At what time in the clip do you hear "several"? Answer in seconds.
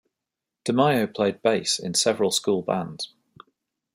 1.93-2.31